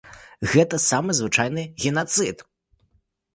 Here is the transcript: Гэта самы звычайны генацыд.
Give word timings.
Гэта 0.53 0.79
самы 0.85 1.11
звычайны 1.19 1.67
генацыд. 1.85 2.37